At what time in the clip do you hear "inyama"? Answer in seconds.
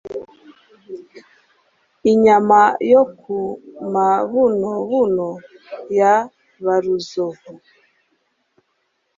2.11-2.61